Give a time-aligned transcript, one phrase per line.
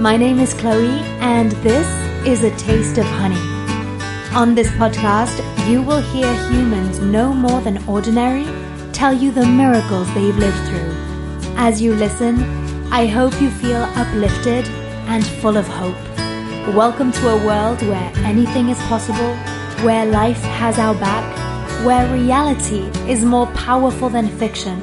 [0.00, 1.86] My name is Chloe, and this
[2.26, 3.36] is A Taste of Honey.
[4.34, 5.36] On this podcast,
[5.68, 8.46] you will hear humans no more than ordinary
[8.94, 10.94] tell you the miracles they've lived through.
[11.58, 12.42] As you listen,
[12.90, 14.66] I hope you feel uplifted
[15.12, 16.00] and full of hope.
[16.74, 19.34] Welcome to a world where anything is possible,
[19.84, 24.82] where life has our back, where reality is more powerful than fiction,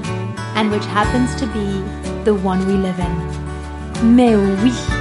[0.53, 1.81] and which happens to be
[2.23, 4.15] the one we live in.
[4.15, 4.96] Mais oui!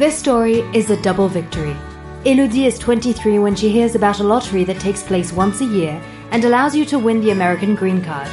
[0.00, 1.76] This story is a double victory.
[2.24, 6.00] Elodie is 23 when she hears about a lottery that takes place once a year
[6.30, 8.30] and allows you to win the American green card.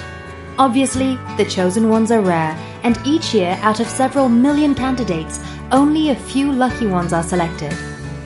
[0.58, 5.42] Obviously, the chosen ones are rare, and each year, out of several million candidates,
[5.74, 7.76] only a few lucky ones are selected.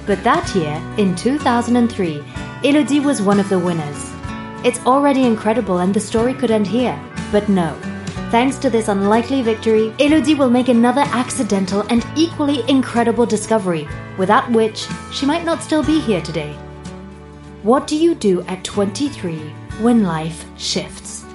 [0.05, 2.23] But that year, in 2003,
[2.63, 4.11] Elodie was one of the winners.
[4.63, 6.95] It's already incredible and the story could end here,
[7.31, 7.75] but no.
[8.31, 13.85] Thanks to this unlikely victory, Elodie will make another accidental and equally incredible discovery,
[14.17, 16.53] without which she might not still be here today.
[17.61, 19.37] What do you do at 23
[19.81, 21.25] when life shifts?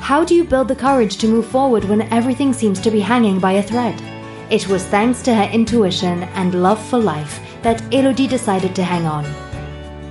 [0.00, 3.40] How do you build the courage to move forward when everything seems to be hanging
[3.40, 4.00] by a thread?
[4.48, 9.06] It was thanks to her intuition and love for life that Elodie decided to hang
[9.06, 9.24] on.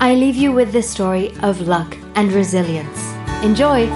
[0.02, 3.14] I leave you with this story of luck and resilience.
[3.44, 3.88] Enjoy!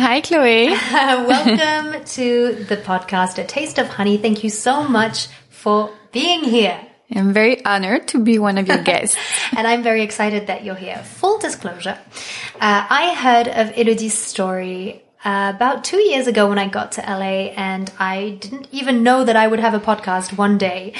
[0.00, 0.68] Hi, Chloe.
[0.92, 4.16] Welcome to the podcast, A Taste of Honey.
[4.16, 6.80] Thank you so much for being here.
[7.14, 9.16] I'm very honored to be one of your guests.
[9.56, 10.98] and I'm very excited that you're here.
[10.98, 11.98] Full disclosure,
[12.60, 17.00] uh, I heard of Elodie's story uh, about two years ago when I got to
[17.00, 20.92] LA, and I didn't even know that I would have a podcast one day.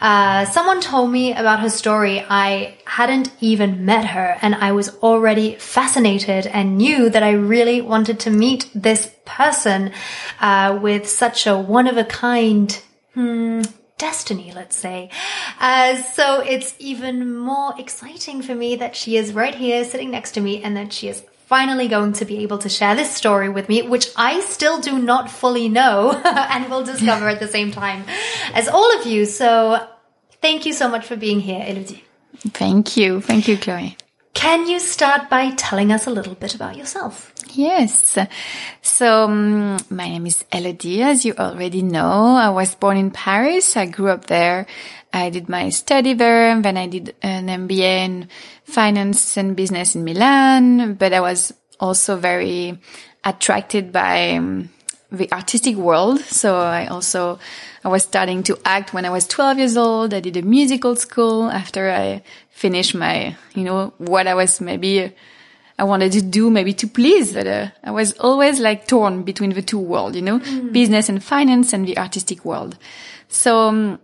[0.00, 2.24] Uh, someone told me about her story.
[2.28, 7.82] I hadn't even met her, and I was already fascinated and knew that I really
[7.82, 9.92] wanted to meet this person
[10.40, 12.82] uh, with such a one of a kind.
[13.12, 13.62] Hmm,
[13.98, 15.10] destiny, let's say.
[15.58, 20.32] Uh, so it's even more exciting for me that she is right here sitting next
[20.32, 23.48] to me and that she is finally going to be able to share this story
[23.48, 27.72] with me, which I still do not fully know and will discover at the same
[27.72, 28.04] time
[28.52, 29.24] as all of you.
[29.24, 29.86] So
[30.42, 32.04] thank you so much for being here, Elodie.
[32.38, 33.20] Thank you.
[33.20, 33.96] Thank you, Chloe.
[34.36, 37.32] Can you start by telling us a little bit about yourself?
[37.54, 38.18] Yes.
[38.82, 42.36] So, um, my name is Elodie, as you already know.
[42.36, 43.78] I was born in Paris.
[43.78, 44.66] I grew up there.
[45.10, 48.28] I did my study there, and then I did an MBA in
[48.64, 50.94] finance and business in Milan.
[50.94, 52.78] But I was also very
[53.24, 54.68] attracted by um,
[55.10, 56.20] the artistic world.
[56.20, 57.38] So I also,
[57.84, 60.12] I was starting to act when I was 12 years old.
[60.12, 62.22] I did a musical school after I
[62.56, 65.12] finished my, you know, what I was maybe,
[65.78, 69.50] I wanted to do maybe to please, but uh, I was always like torn between
[69.50, 70.72] the two worlds, you know, mm.
[70.72, 72.78] business and finance and the artistic world.
[73.28, 73.98] So, um,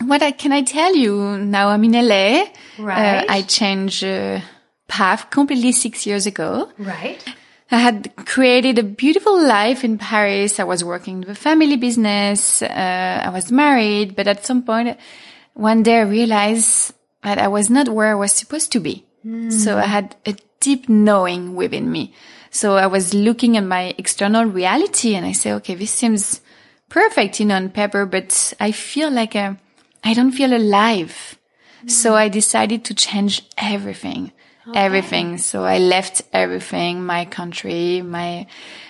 [0.00, 1.68] what I, can I tell you now?
[1.68, 2.46] I'm in LA.
[2.78, 3.18] Right.
[3.18, 4.40] Uh, I changed uh,
[4.88, 6.70] path completely six years ago.
[6.78, 7.22] Right.
[7.70, 10.58] I had created a beautiful life in Paris.
[10.58, 12.62] I was working the family business.
[12.62, 14.96] Uh, I was married, but at some point,
[15.54, 19.04] one day I realized that I was not where I was supposed to be.
[19.24, 19.52] Mm.
[19.52, 22.14] So I had a deep knowing within me.
[22.50, 26.40] So I was looking at my external reality and I say, okay, this seems
[26.88, 29.58] perfect, you know, on paper, but I feel like a,
[30.04, 31.38] I don't feel alive.
[31.84, 31.90] Mm.
[31.90, 34.32] So I decided to change everything.
[34.68, 34.80] Okay.
[34.80, 35.38] Everything.
[35.38, 38.46] So I left everything, my country, my,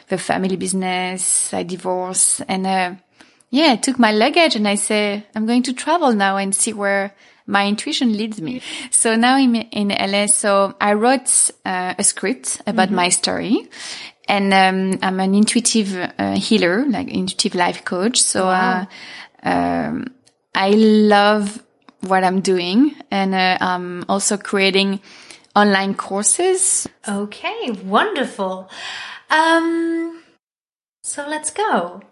[0.08, 2.94] the family business, I divorced and, uh,
[3.50, 6.72] yeah, I took my luggage and I say, I'm going to travel now and see
[6.72, 7.14] where
[7.46, 8.62] my intuition leads me.
[8.90, 10.26] So now I'm in LA.
[10.26, 12.96] So I wrote uh, a script about mm-hmm.
[12.96, 13.68] my story
[14.28, 18.20] and, um, I'm an intuitive uh, healer, like intuitive life coach.
[18.20, 18.86] So, wow.
[19.44, 20.06] uh, um,
[20.54, 21.62] I love
[22.00, 25.00] what I'm doing and, uh, I'm also creating
[25.54, 26.88] online courses.
[27.08, 28.68] Okay, wonderful.
[29.30, 30.22] Um,
[31.02, 32.02] so let's go.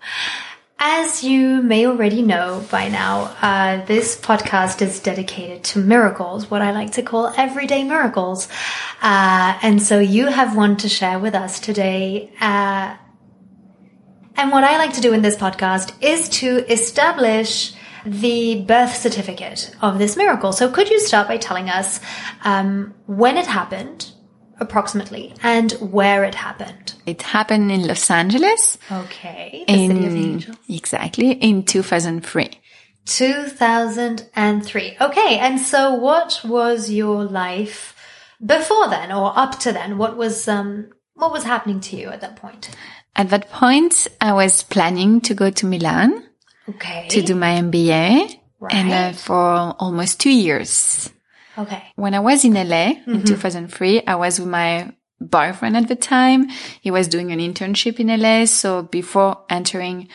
[0.78, 6.62] As you may already know by now, uh, this podcast is dedicated to miracles, what
[6.62, 8.48] I like to call everyday miracles.
[9.00, 12.32] Uh, and so you have one to share with us today.
[12.40, 12.96] Uh,
[14.36, 17.72] and what I like to do in this podcast is to establish
[18.04, 20.52] the birth certificate of this miracle.
[20.52, 22.00] So could you start by telling us
[22.42, 24.10] um, when it happened,
[24.60, 26.94] approximately and where it happened?
[27.06, 28.78] It happened in Los Angeles.
[28.90, 29.64] Okay.
[29.66, 30.56] The city of In, angels.
[30.68, 32.50] exactly in 2003.
[33.06, 34.96] 2003.
[35.00, 35.38] Okay.
[35.38, 37.94] And so what was your life
[38.44, 39.98] before then or up to then?
[39.98, 42.70] What was, um, what was happening to you at that point?
[43.16, 46.24] At that point, I was planning to go to Milan
[46.68, 47.06] Okay.
[47.10, 48.38] to do my MBA
[48.70, 51.10] and uh, for almost two years.
[51.58, 51.82] Okay.
[51.96, 56.48] When I was in LA in 2003, I was with my boyfriend at the time.
[56.80, 58.46] He was doing an internship in LA.
[58.46, 60.08] So before entering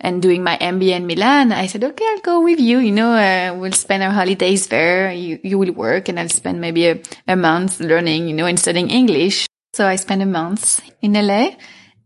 [0.00, 2.78] and doing my MBA in Milan, I said, okay, I'll go with you.
[2.78, 5.12] You know, uh, we'll spend our holidays there.
[5.12, 8.58] You, you will work and I'll spend maybe a, a month learning, you know, and
[8.58, 9.46] studying English.
[9.74, 11.50] So I spent a month in LA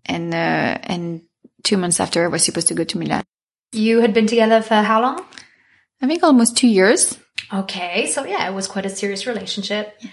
[0.05, 1.23] and, uh, and
[1.63, 3.23] two months after I was supposed to go to Milan.
[3.73, 5.25] You had been together for how long?
[6.03, 7.19] I think almost two years.
[7.53, 8.07] Okay.
[8.07, 9.95] So yeah, it was quite a serious relationship.
[10.01, 10.13] Yes.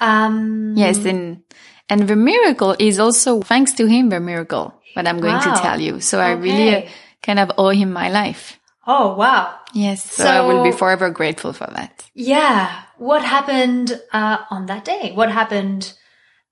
[0.00, 1.42] Um, Yes, and
[1.88, 5.54] and the miracle is also thanks to him the miracle that I'm going Wow.
[5.54, 6.00] to tell you.
[6.00, 6.88] So I really uh,
[7.22, 8.58] kind of owe him my life.
[8.86, 9.54] Oh, wow.
[9.72, 12.04] Yes, so, I will be forever grateful for that.
[12.14, 12.70] Yeah.
[12.98, 15.12] What happened, uh, on that day?
[15.14, 15.92] What happened,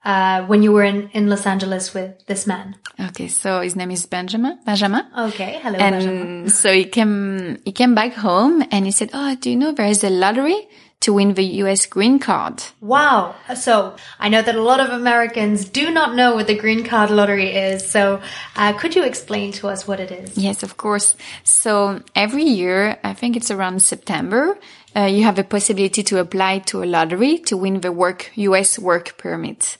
[0.05, 2.77] uh, when you were in, in Los Angeles with this man?
[3.01, 4.59] Okay, so his name is Benjamin.
[4.65, 5.05] Benjamin.
[5.17, 5.61] Okay.
[5.63, 6.43] Hello, Benjamin.
[6.43, 9.73] And so he came, he came back home and he said, "Oh, do you know
[9.73, 10.69] there is a lottery
[11.01, 11.87] to win the U.S.
[11.87, 13.37] green card?" Wow.
[13.55, 17.11] So I know that a lot of Americans do not know what the green card
[17.11, 17.89] lottery is.
[17.89, 18.21] So,
[18.57, 20.37] uh, could you explain to us what it is?
[20.37, 21.17] Yes, of course.
[21.45, 24.59] So every year, I think it's around September,
[24.97, 28.79] uh, you have the possibility to apply to a lottery to win the work, US
[28.79, 29.77] work permit.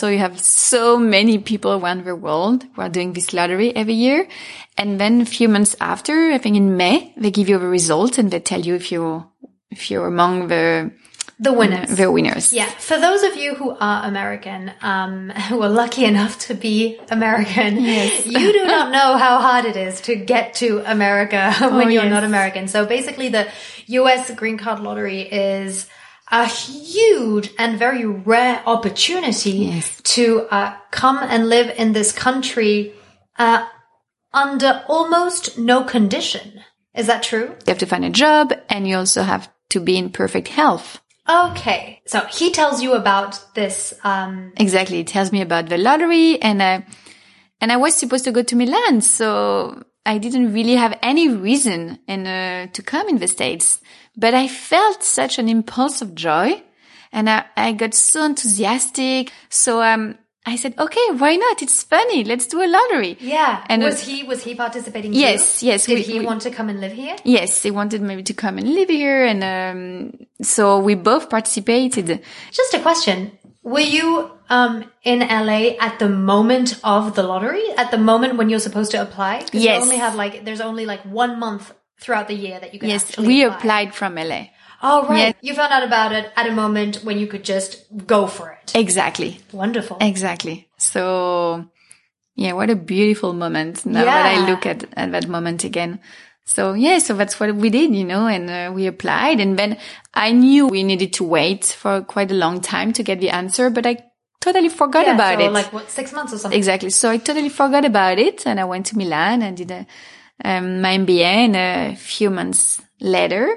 [0.00, 3.94] So you have so many people around the world who are doing this lottery every
[3.94, 4.26] year.
[4.76, 8.18] And then a few months after, I think in May, they give you the result
[8.18, 9.24] and they tell you if you,
[9.70, 10.90] if you're among the,
[11.38, 11.96] The winners.
[11.96, 12.52] the winners.
[12.52, 16.98] Yeah, for those of you who are American, um, who are lucky enough to be
[17.10, 17.76] American,
[18.24, 22.10] you do not know how hard it is to get to America when you're yes.
[22.12, 22.68] not American.
[22.68, 23.48] So basically the
[23.86, 25.88] US green card lottery is
[26.30, 32.94] a huge and very rare opportunity to uh, come and live in this country
[33.38, 33.66] uh,
[34.32, 36.62] under almost no condition.
[36.94, 37.48] Is that true?
[37.48, 41.01] You have to find a job and you also have to be in perfect health.
[41.28, 44.98] Okay, so he tells you about this um, Exactly.
[44.98, 46.80] He tells me about the lottery and, uh,
[47.60, 49.00] and I was supposed to go to Milan.
[49.02, 53.80] So I didn't really have any reason and, uh, to come in the States,
[54.16, 56.60] but I felt such an impulse of joy
[57.12, 59.32] and I, I got so enthusiastic.
[59.48, 61.62] So, um, I said, okay, why not?
[61.62, 62.24] It's funny.
[62.24, 63.16] Let's do a lottery.
[63.20, 63.64] Yeah.
[63.68, 65.12] And was he was he participating?
[65.14, 65.66] Yes, too?
[65.66, 67.14] yes, Did we- he we- want to come and live here?
[67.24, 69.24] Yes, He wanted maybe to come and live here.
[69.24, 72.20] And, um, so we both participated.
[72.50, 73.38] Just a question.
[73.62, 77.62] Were you um in LA at the moment of the lottery?
[77.76, 79.46] At the moment when you're supposed to apply?
[79.52, 79.76] Yes.
[79.76, 82.88] You only have like there's only like one month throughout the year that you can.
[82.88, 83.56] Yes, we apply.
[83.56, 84.48] applied from LA.
[84.82, 85.18] Oh right.
[85.18, 85.34] Yes.
[85.40, 88.72] You found out about it at a moment when you could just go for it.
[88.74, 89.40] Exactly.
[89.52, 89.98] Wonderful.
[90.00, 90.68] Exactly.
[90.76, 91.68] So
[92.34, 96.00] yeah, what a beautiful moment now that I look at, at that moment again.
[96.44, 99.78] So yeah, so that's what we did, you know, and uh, we applied and then
[100.12, 103.70] I knew we needed to wait for quite a long time to get the answer,
[103.70, 103.98] but I
[104.40, 105.52] totally forgot Yeah, about so it.
[105.52, 106.58] Like what six months or something?
[106.58, 106.90] Exactly.
[106.90, 109.86] So I totally forgot about it and I went to Milan and did a,
[110.44, 113.56] um, my MBA and a few months later,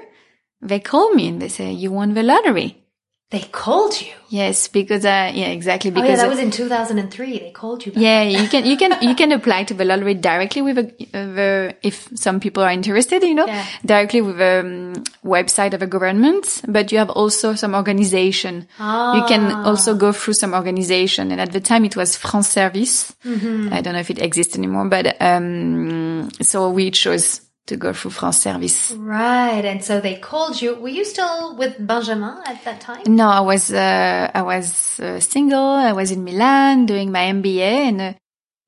[0.60, 2.82] they called me and they say, you won the lottery.
[3.28, 4.12] They called you.
[4.28, 5.90] Yes, because, uh, yeah, exactly.
[5.90, 7.38] Oh Because yeah, that was in 2003.
[7.40, 7.90] They called you.
[7.90, 8.00] Back.
[8.00, 11.34] Yeah, you can you can you can apply to the lottery directly with a, uh,
[11.34, 13.66] the if some people are interested, you know, Yeah.
[13.84, 16.62] directly with the um, website of a government.
[16.68, 18.68] But you have also some organization.
[18.78, 19.16] Ah.
[19.16, 19.64] You can Ah.
[19.66, 21.32] also go through some organization.
[21.32, 23.12] And at the time, it was France Service.
[23.24, 23.72] Mm-hmm.
[23.72, 28.12] I don't know if it exists anymore, but um, so we chose to go through
[28.12, 28.92] France Service.
[28.92, 29.64] Right.
[29.64, 30.74] And so they called you.
[30.76, 33.02] Were you still with Benjamin at that time?
[33.06, 35.58] No, I was uh, I was uh, single.
[35.60, 38.12] I was in Milan doing my MBA, and uh,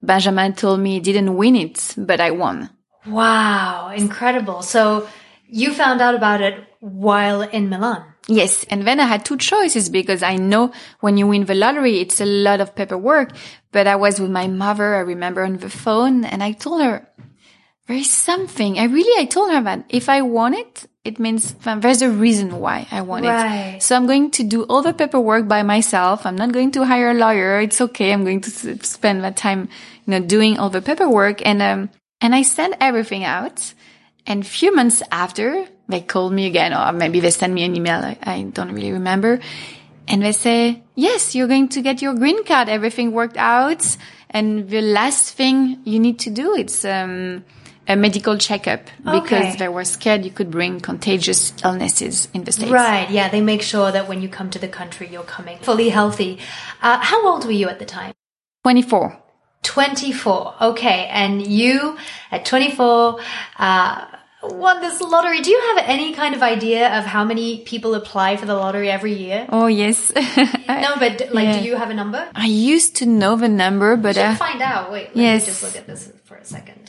[0.03, 2.71] Benjamin told me he didn't win it, but I won.
[3.07, 3.93] Wow.
[3.97, 4.63] Incredible.
[4.63, 5.09] So
[5.49, 8.05] you found out about it while in Milan.
[8.31, 12.01] Yes, and then I had two choices because I know when you win the lottery,
[12.01, 13.33] it's a lot of paperwork.
[13.73, 17.09] But I was with my mother, I remember on the phone, and I told her,
[17.89, 18.79] there is something.
[18.79, 22.61] I really, I told her that if I want it, it means there's a reason
[22.61, 23.77] why I want Right.
[23.77, 23.83] it.
[23.83, 26.27] So I'm going to do all the paperwork by myself.
[26.27, 27.61] I'm not going to hire a lawyer.
[27.61, 28.13] It's okay.
[28.13, 28.51] I'm going to
[28.85, 29.69] spend that time,
[30.07, 31.45] you know, doing all the paperwork.
[31.47, 31.89] And, um,
[32.21, 33.73] and I sent everything out.
[34.27, 37.75] And a few months after, they called me again, or maybe they sent me an
[37.75, 38.05] email.
[38.05, 39.41] I, I don't really remember.
[40.07, 42.69] and they say, yes, you're going to get your green card.
[42.69, 43.97] Everything worked out.
[44.29, 47.45] And the last thing you need to do, it's, um,
[47.89, 49.57] a medical checkup because Okay.
[49.57, 52.71] they were scared you could bring contagious illnesses in the States.
[52.71, 53.09] Right.
[53.11, 53.29] Yeah.
[53.31, 56.39] They make sure that when you come to the country, you're coming fully healthy.
[56.83, 58.13] Uh, how old were you at the time?
[58.65, 59.17] 24.
[59.63, 60.55] 24.
[60.61, 61.07] Okay.
[61.11, 61.97] And you
[62.31, 63.19] at 24,
[63.59, 64.05] uh,
[64.43, 65.41] won this lottery.
[65.41, 68.91] Do you have any kind of idea of how many people apply for the lottery
[68.91, 69.47] every year?
[69.49, 70.13] Oh, yes.
[70.69, 71.61] No, but like, Yeah.
[71.61, 72.29] do you have a number?
[72.35, 74.93] I used to know the number, but should uh, find out.
[74.93, 75.43] Wait, let yes.
[75.43, 76.88] me just look at this for a second.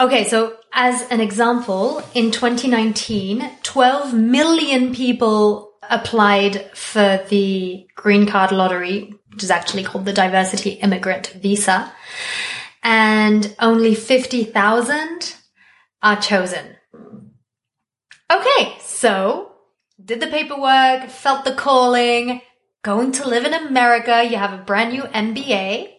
[0.00, 8.52] Okay, so as an example, in 2019, 12 million people applied for the green card
[8.52, 11.92] lottery, which is actually called the diversity immigrant visa,
[12.82, 15.34] and only 50,000
[16.02, 16.76] are chosen.
[18.30, 19.52] Okay, so
[20.04, 22.40] did the paperwork, felt the calling,
[22.82, 25.90] going to live in America, you have a brand new MBA.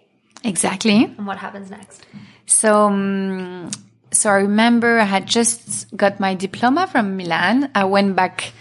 [0.46, 1.04] exactly.
[1.04, 2.06] And what happens next?
[2.46, 3.70] So, um,
[4.12, 7.70] so I remember I had just got my diploma from Milan.
[7.76, 8.52] I went back,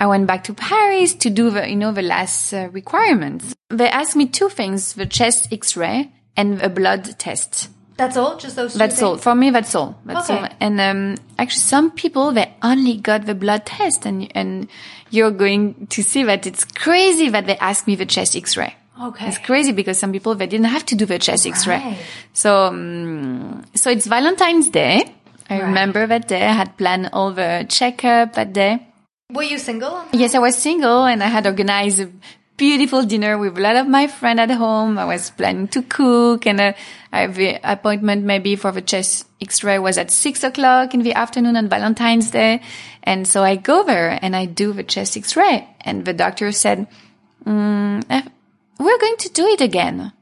[0.00, 3.54] I went back to Paris to do the, you know, the last uh, requirements.
[3.70, 7.68] They asked me two things, the chest x-ray and a blood test.
[7.96, 8.36] That's all?
[8.36, 9.16] Just those two That's all.
[9.18, 10.00] For me, that's all.
[10.04, 10.40] That's Okay.
[10.40, 10.48] all.
[10.58, 14.66] And um, actually, some people they only got the blood test, and and
[15.10, 18.74] you're going to see that it's crazy that they asked me the chest X-ray.
[19.00, 19.26] Okay.
[19.28, 21.76] It's crazy because some people they didn't have to do the chest X-ray.
[21.78, 21.98] Right.
[22.32, 25.04] So um, so it's Valentine's Day.
[25.50, 25.66] I Right.
[25.66, 26.42] remember that day.
[26.46, 28.86] I had planned all the checkup that day.
[29.32, 30.04] Were you single?
[30.12, 32.08] Yes, I was single and I had organized a
[32.56, 34.96] beautiful dinner with a lot of my friends at home.
[34.96, 36.72] I was planning to cook and uh,
[37.12, 41.14] I have the appointment maybe for the chest x-ray was at six o'clock in the
[41.14, 42.62] afternoon on Valentine's Day.
[43.02, 46.86] And so I go there and I do the chest x-ray and the doctor said,
[47.44, 48.22] mm, eh,
[48.78, 50.12] we're going to do it again.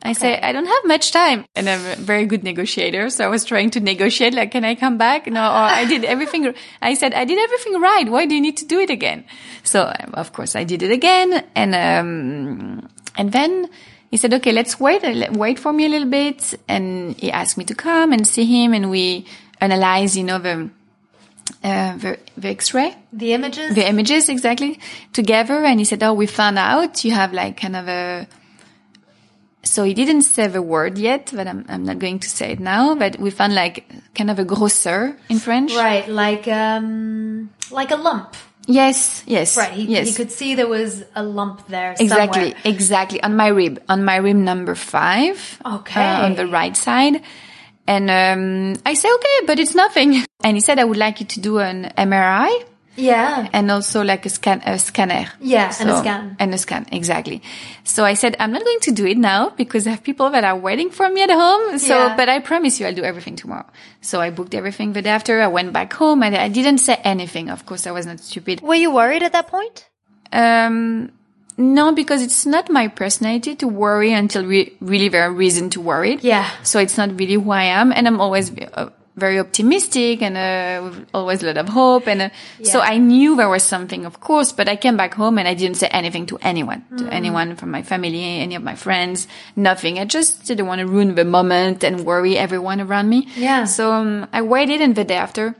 [0.00, 1.44] I say, I don't have much time.
[1.56, 3.10] And I'm a very good negotiator.
[3.10, 5.26] So I was trying to negotiate, like, can I come back?
[5.26, 6.54] No, or I did everything.
[6.80, 8.08] I said, I did everything right.
[8.08, 9.24] Why do you need to do it again?
[9.64, 11.44] So um, of course I did it again.
[11.56, 13.68] And, um, and then
[14.10, 16.54] he said, okay, let's wait, uh, wait for me a little bit.
[16.68, 19.26] And he asked me to come and see him and we
[19.60, 20.70] analyze, you know, the,
[21.64, 23.74] uh, the, the x-ray The images?
[23.74, 24.78] the images exactly
[25.12, 28.26] together and he said oh we found out you have like kind of a
[29.62, 32.60] so he didn't say the word yet but i'm, I'm not going to say it
[32.60, 37.90] now but we found like kind of a grosseur in french right, like um like
[37.90, 38.34] a lump.
[38.66, 39.72] yes yes Right.
[39.72, 42.62] He, yes he could see there was a lump there exactly somewhere.
[42.64, 46.00] exactly on my rib on my rib number five Okay.
[46.00, 47.22] uh, on the right side
[47.94, 48.44] and um
[48.86, 50.10] i say okay but it's nothing.
[50.46, 51.78] And he said i would like you to do an
[52.08, 52.50] mri
[52.98, 53.46] Yeah.
[53.56, 55.24] and also like a scan a scanner.
[55.54, 56.22] Yeah, and a scan.
[56.42, 57.38] and a scan exactly.
[57.92, 60.44] So i said i'm not going to do it now because i have people that
[60.50, 61.78] are waiting for me at home.
[61.88, 62.16] So Yeah.
[62.18, 63.66] but i promise you i'll do everything tomorrow.
[64.10, 65.34] So i booked everything the day after.
[65.48, 67.46] I went back home and i didn't say anything.
[67.56, 68.56] Of course i was not stupid.
[68.68, 69.76] Were you worried at that point?
[70.42, 71.10] um
[71.58, 75.80] no because it's not my personality to worry until re- really there are reason to
[75.80, 76.48] worry Yeah.
[76.62, 80.78] so it's not really who i am and i'm always uh, very optimistic and uh,
[80.84, 82.28] with always a lot of hope and uh,
[82.62, 85.54] so i knew there was something of course but i came back home and i
[85.54, 87.12] didn't say anything to anyone to Mm.
[87.12, 91.16] anyone from my family any of my friends nothing i just didn't want to ruin
[91.16, 93.64] the moment and worry everyone around me Yeah.
[93.64, 95.56] so um, i waited and the day after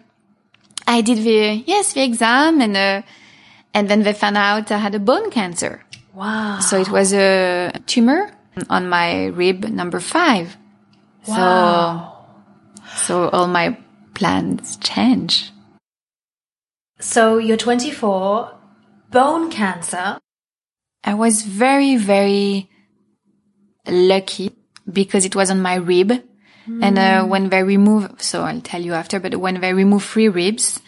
[0.87, 3.03] i did the yes the exam and uh,
[3.75, 5.83] and then they found out i had a bone cancer
[6.15, 6.59] Wow.
[6.61, 8.31] so it was a tumor
[8.69, 10.57] on my rib number five.
[11.27, 12.27] Wow.
[12.97, 13.79] So, so all my
[14.15, 15.53] plans change.
[16.99, 18.51] So you're 24,
[19.11, 20.19] bone cancer.
[21.05, 22.69] I was very, very
[23.87, 24.51] lucky
[24.91, 26.13] because it was on my rib.
[26.83, 30.29] And uh, when they remove, so I'll tell you after, but when they remove three
[30.29, 30.79] ribs,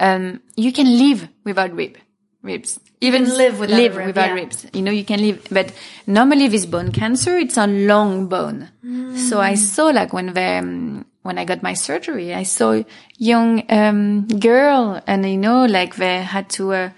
[0.00, 1.98] um, you can live without rib,
[2.42, 2.80] ribs.
[3.00, 4.34] Even live without live rib, without yeah.
[4.34, 4.66] ribs.
[4.72, 5.72] You know, you can live, but
[6.06, 8.68] normally this bone cancer, it's a long bone.
[9.16, 12.82] So I saw like when they, um, when I got my surgery, I saw
[13.16, 16.90] young, um, girl and you know, like they had to, uh,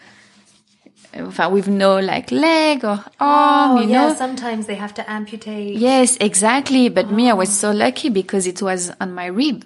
[1.50, 4.08] with no like leg or arm, Oh, you yeah.
[4.08, 4.14] know.
[4.14, 5.76] Sometimes they have to amputate.
[5.76, 6.88] Yes, exactly.
[6.88, 9.64] But me, I was so lucky because it was on my rib.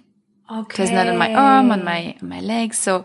[0.50, 0.82] Okay.
[0.82, 2.74] It was not on my arm, on my, on my leg.
[2.74, 3.04] So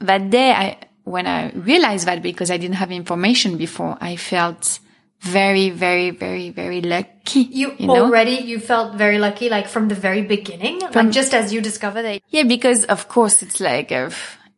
[0.00, 0.78] that day, I,
[1.10, 4.80] when I realized that because I didn't have information before, I felt
[5.20, 7.40] very, very, very, very lucky.
[7.40, 8.04] You, know?
[8.04, 12.02] already, you felt very lucky, like from the very beginning, like just as you discovered
[12.02, 12.22] that.
[12.28, 14.10] Yeah, because of course it's like a,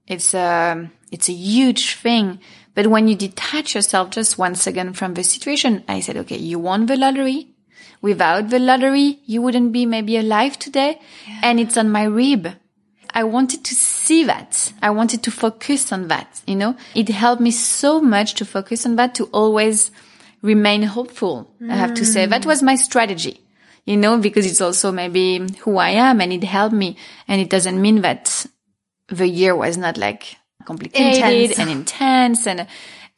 [0.07, 2.39] it's a, it's a huge thing,
[2.75, 6.59] But when you detach yourself just one second from the situation, I said, okay, you
[6.59, 7.49] won the lottery.
[8.01, 10.99] Without the lottery, you wouldn't be maybe alive today.
[11.29, 11.41] Yeah.
[11.43, 12.49] And it's on my rib.
[13.15, 14.73] I wanted to see that.
[14.83, 18.87] I wanted to focus on that, you know, it helped me so much to focus
[18.87, 19.91] on that, to always
[20.43, 21.51] remain hopeful.
[21.61, 21.71] Mm.
[21.71, 23.41] I have to say that was my strategy,
[23.85, 26.97] you know, because it's also maybe who I am and it helped me.
[27.29, 28.47] And it doesn't mean that
[29.09, 31.59] the year was not like complicated intense.
[31.59, 32.67] and intense and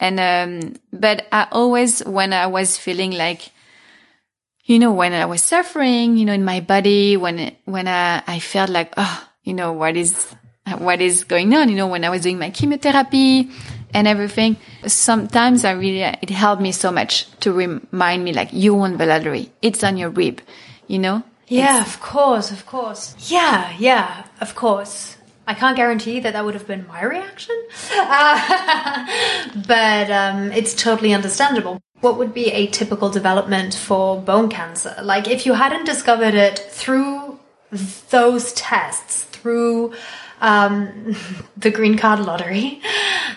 [0.01, 3.51] and um but I always when I was feeling like
[4.65, 8.39] you know when I was suffering you know in my body when when I I
[8.41, 10.35] felt like oh you know what is
[10.79, 13.51] what is going on you know when I was doing my chemotherapy
[13.93, 18.75] and everything sometimes I really it helped me so much to remind me like you
[18.75, 20.41] won the lottery it's on your rib
[20.89, 26.21] you know yeah it's, of course of course yeah yeah of course I can't guarantee
[26.21, 27.55] that that would have been my reaction,
[27.93, 29.07] uh,
[29.69, 31.83] but um, it's totally understandable.
[32.01, 34.97] What would be a typical development for bone cancer?
[35.03, 37.39] Like, if you hadn't discovered it through
[38.11, 39.93] those tests, through
[40.41, 41.15] um,
[41.57, 42.81] the green card lottery,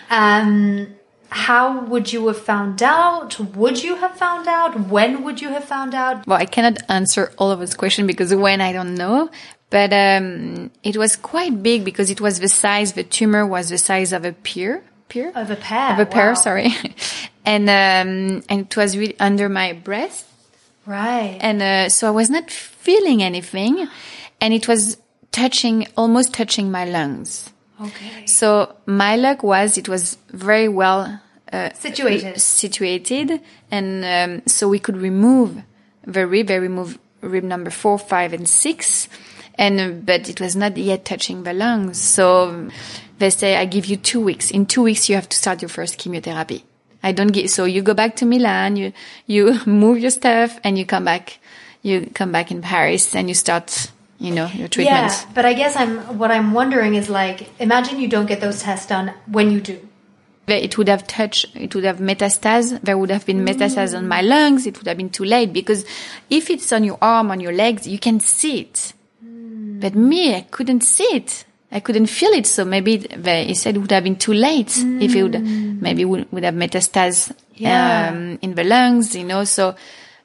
[0.08, 0.88] um,
[1.28, 3.38] how would you have found out?
[3.38, 4.88] Would you have found out?
[4.88, 6.26] When would you have found out?
[6.26, 9.28] Well, I cannot answer all of this question because when I don't know,
[9.68, 12.94] but um, it was quite big because it was the size.
[12.94, 14.82] The tumor was the size of a pear.
[15.10, 15.92] Pear of a pear.
[15.92, 16.28] Of a pear.
[16.28, 16.34] Wow.
[16.34, 16.68] Sorry,
[17.44, 20.24] and um, and it was really under my breast.
[20.86, 21.36] Right.
[21.40, 23.86] And uh, so I was not feeling anything,
[24.40, 24.96] and it was
[25.32, 27.52] touching, almost touching my lungs.
[27.80, 28.26] Okay.
[28.26, 31.20] So my luck was it was very well
[31.52, 32.40] uh, situated.
[32.40, 35.62] Situated, and um, so we could remove
[36.04, 36.48] the rib.
[36.48, 39.08] They remove rib number four, five, and six
[39.58, 41.98] and uh, but it was not yet touching the lungs.
[41.98, 42.70] So
[43.18, 44.50] they say, I give you two weeks.
[44.50, 46.64] In two weeks, you have to start your first chemotherapy.
[47.02, 48.92] I don't give, so you go back to Milan, you,
[49.26, 51.38] you move your stuff and you come back,
[51.82, 54.98] you come back in Paris and you start, you know, your treatment.
[54.98, 58.62] Yeah, but I guess I'm, what I'm wondering is like, imagine you don't get those
[58.62, 59.80] tests done when you do.
[60.48, 62.80] It would have touched, it would have metastase.
[62.80, 63.98] There would have been metastase mm.
[63.98, 64.66] on my lungs.
[64.66, 65.84] It would have been too late because
[66.30, 68.94] if it's on your arm, on your legs, you can see it.
[69.22, 71.44] But me, I couldn't see it.
[71.70, 72.46] I couldn't feel it.
[72.46, 75.02] So maybe they said it would have been too late mm.
[75.02, 78.08] if it would, maybe would, would have metastases yeah.
[78.08, 79.44] um, in the lungs, you know.
[79.44, 79.76] So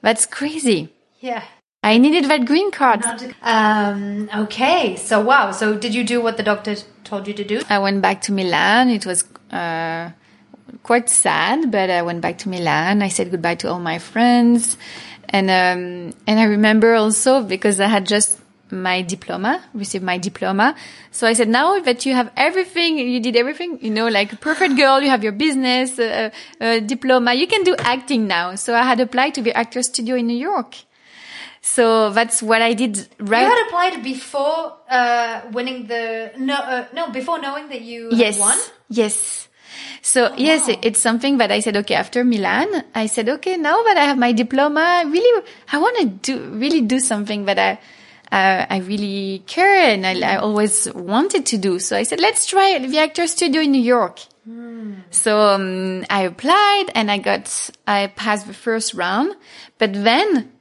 [0.01, 0.89] that's crazy.
[1.19, 1.43] Yeah.
[1.83, 3.03] I needed that green card.
[3.41, 4.95] Um, okay.
[4.95, 5.51] So wow.
[5.51, 7.61] So did you do what the doctor told you to do?
[7.69, 8.89] I went back to Milan.
[8.89, 10.11] It was, uh,
[10.81, 13.01] quite sad, but I went back to Milan.
[13.01, 14.77] I said goodbye to all my friends.
[15.29, 18.39] And, um, and I remember also because I had just
[18.71, 20.75] my diploma, received my diploma.
[21.11, 24.77] So I said, now that you have everything, you did everything, you know, like perfect
[24.77, 28.55] girl, you have your business, uh, uh, diploma, you can do acting now.
[28.55, 30.75] So I had applied to the actor studio in New York.
[31.65, 33.07] So that's what I did.
[33.19, 33.41] Right.
[33.41, 38.37] You had applied before uh, winning the no uh, no before knowing that you yes
[38.37, 38.57] won.
[38.89, 39.47] Yes.
[40.01, 40.75] So oh, yes, wow.
[40.81, 44.17] it's something that I said, okay, after Milan, I said, okay, now that I have
[44.17, 47.79] my diploma, really, I want to do, really do something that I,
[48.29, 51.79] uh, I really care and I, I, always wanted to do.
[51.79, 54.19] So I said, let's try the actor studio in New York.
[54.47, 55.03] Mm.
[55.09, 59.33] So um, I applied and I got, I passed the first round,
[59.79, 60.52] but then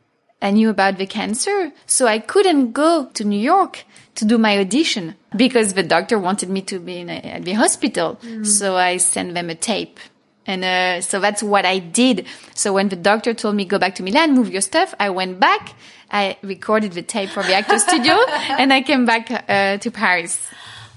[0.42, 1.72] I knew about the cancer.
[1.86, 3.84] So I couldn't go to New York
[4.16, 8.18] to do my audition because the doctor wanted me to be a, at the hospital.
[8.22, 8.46] Mm.
[8.46, 9.98] So I sent them a tape.
[10.44, 12.26] And uh, so that's what I did.
[12.54, 15.38] So when the doctor told me go back to Milan, move your stuff, I went
[15.38, 15.74] back
[16.12, 20.46] I recorded the tape for the actor studio and I came back uh, to Paris.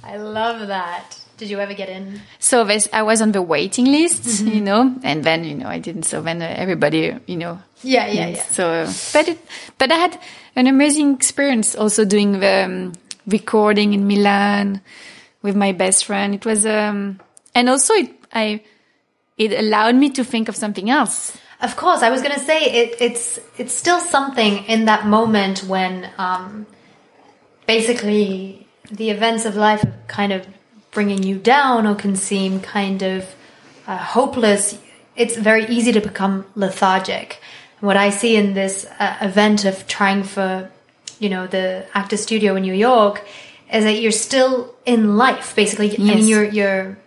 [0.03, 1.19] I love that.
[1.37, 2.21] Did you ever get in?
[2.39, 4.47] So this, I was on the waiting list, mm-hmm.
[4.47, 6.03] you know, and then, you know, I didn't.
[6.03, 7.59] So then uh, everybody, you know.
[7.83, 8.43] Yeah, yeah, yeah.
[8.43, 9.39] So, but it,
[9.77, 10.19] but I had
[10.55, 12.93] an amazing experience also doing the um,
[13.27, 14.81] recording in Milan
[15.41, 16.33] with my best friend.
[16.33, 17.19] It was, um,
[17.53, 18.63] and also it, I,
[19.37, 21.37] it allowed me to think of something else.
[21.61, 25.63] Of course, I was going to say it, it's it's still something in that moment
[25.63, 26.65] when um,
[27.65, 30.45] basically the events of life are kind of
[30.95, 33.35] bringing you down or can seem kind of
[33.85, 34.79] uh, hopeless.
[35.15, 37.39] It's very easy to become lethargic.
[37.81, 40.71] What I see in this uh, event of trying for,
[41.19, 43.23] you know, the actor studio in New York
[43.71, 45.55] is that you're still in life.
[45.55, 45.99] Basically, yes.
[45.99, 46.97] I mean, your your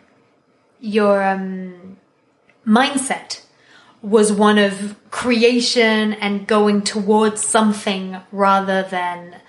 [0.80, 1.96] your um,
[2.66, 3.40] mindset
[4.02, 9.40] was one of creation and going towards something rather than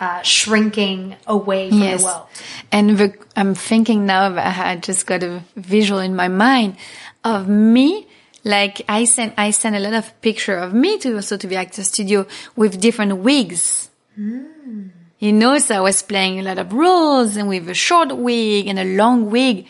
[0.00, 2.00] uh, shrinking away from yes.
[2.00, 2.26] the world.
[2.72, 6.76] And the, I'm thinking now, I just got a visual in my mind.
[7.24, 8.06] of me.
[8.42, 11.56] Like I sent, I sent a lot of picture of me to also to the
[11.56, 13.90] actor studio with different wigs.
[15.18, 18.66] You know, so I was playing a lot of roles and with a short wig
[18.66, 19.66] and a long wig.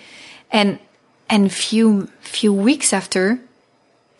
[0.52, 0.78] And,
[1.28, 3.40] and few, few weeks after,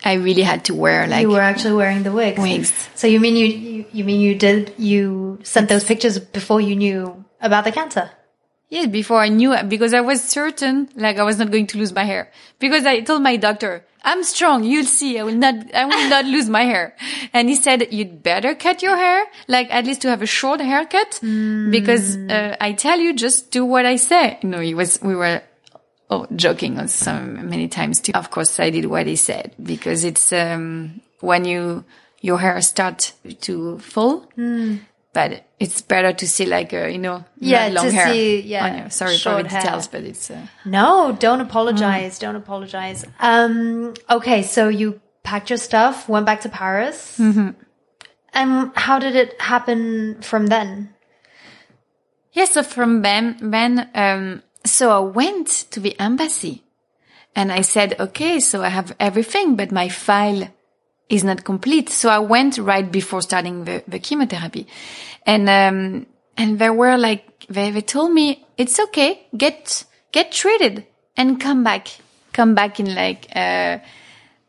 [0.04, 2.40] I really had to wear like, You were actually wearing the wigs.
[2.40, 2.88] Wigs.
[2.94, 6.76] So you mean you, you, you mean you did, you sent those pictures before you
[6.76, 8.10] knew about the cancer?
[8.70, 11.78] Yes, before I knew it, because I was certain, like I was not going to
[11.78, 12.30] lose my hair.
[12.60, 16.24] Because I told my doctor, I'm strong, you'll see, I will not, I will not
[16.34, 16.94] lose my hair.
[17.32, 20.60] And he said, you'd better cut your hair, like at least to have a short
[20.60, 24.38] haircut, because, uh, I tell you, just do what I say.
[24.44, 25.42] No, he was, we were,
[26.10, 28.12] oh, joking on some, many times too.
[28.14, 31.84] Of course, I did what he said, because it's, um, when you,
[32.20, 34.26] your hair start to fall,
[35.12, 38.12] but it's better to see like a, you know, Yeah, long hair.
[38.12, 38.88] see- yeah.
[38.88, 42.18] Sorry for the details, but it's, uh, No, don't apologize.
[42.18, 43.04] Don't apologize.
[43.18, 44.42] Um, okay.
[44.42, 47.16] So you packed your stuff, went back to Paris.
[47.18, 47.50] Mm-hmm.
[48.32, 50.94] And how did it happen from then?
[52.32, 56.62] Yeah, so from then, then, um, so I went to the embassy
[57.34, 60.48] and I said, okay, so I have everything, but my file
[61.08, 61.88] is not complete.
[61.88, 64.66] So I went right before starting the, the chemotherapy
[65.26, 70.86] and, um, and they were like, they, they told me, it's okay, get, get treated
[71.16, 71.88] and come back,
[72.32, 73.78] come back in like, uh,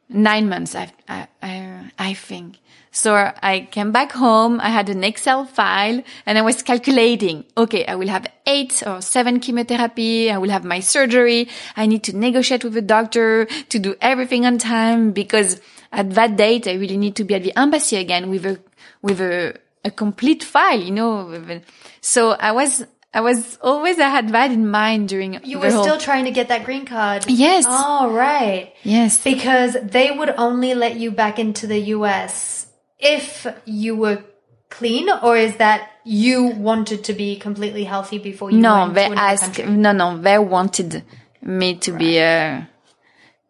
[0.10, 2.58] nine months, I, I, I, I think.
[2.94, 4.60] So I came back home.
[4.60, 7.46] I had an Excel file and I was calculating.
[7.58, 10.30] Okay, I will have eight or seven chemotherapy.
[10.30, 11.48] I will have my surgery.
[11.78, 15.62] I need to negotiate with the doctor to do everything on time because
[15.94, 18.60] at that date, I really need to be at the embassy again with a,
[19.02, 21.62] with a, a complete file, you know.
[22.02, 25.84] So I was, I was always, I had that in mind during You were whole-
[25.84, 27.26] still trying to get that green card.
[27.30, 27.66] Yes.
[27.68, 28.74] Oh, right.
[28.84, 29.24] yes.
[29.24, 32.61] Because they would only let you back into the US
[33.02, 34.24] if you were
[34.70, 39.06] clean, or is that you wanted to be completely healthy before you No, went they
[39.08, 39.44] asked.
[39.44, 39.66] country?
[39.66, 41.04] No, no, they wanted
[41.42, 42.62] me to be uh,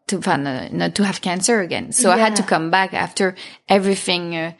[0.08, 1.92] to find, uh, not to have cancer again.
[1.92, 3.36] So I had to come back after
[3.70, 4.54] everything uh,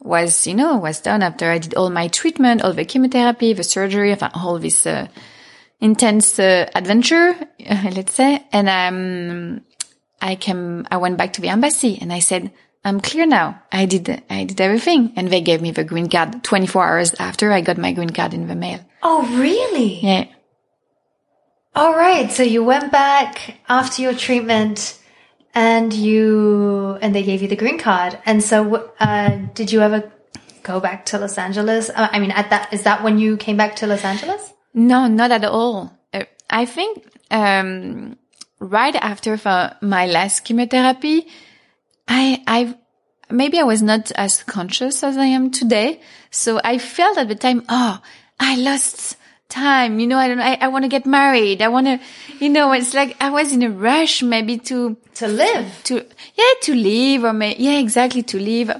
[0.00, 1.22] was, you know, was done.
[1.22, 5.08] After I did all my treatment, all the chemotherapy, the surgery, all this uh,
[5.80, 8.44] intense uh, adventure, let's say.
[8.52, 9.60] And um,
[10.20, 10.86] I came.
[10.90, 12.52] I went back to the embassy and I said.
[12.86, 13.60] I'm clear now.
[13.72, 15.12] I did, I did everything.
[15.16, 18.32] And they gave me the green card 24 hours after I got my green card
[18.32, 18.78] in the mail.
[19.02, 19.98] Oh, really?
[19.98, 20.26] Yeah.
[21.74, 22.30] All right.
[22.30, 25.00] So you went back after your treatment
[25.52, 28.20] and you, and they gave you the green card.
[28.24, 30.12] And so, uh, did you ever
[30.62, 31.90] go back to Los Angeles?
[31.90, 34.52] Uh, I mean, at that, is that when you came back to Los Angeles?
[34.74, 35.92] No, not at all.
[36.14, 38.16] Uh, I think um,
[38.60, 41.26] right after for my last chemotherapy,
[42.08, 42.74] I I
[43.30, 46.00] maybe I was not as conscious as I am today.
[46.30, 48.00] So I felt at the time, oh,
[48.38, 49.16] I lost
[49.48, 49.98] time.
[50.00, 50.40] You know, I don't.
[50.40, 51.62] I, I want to get married.
[51.62, 52.00] I want to.
[52.38, 55.80] You know, it's like I was in a rush, maybe to To live.
[55.84, 58.70] to yeah to leave or may, yeah exactly to leave.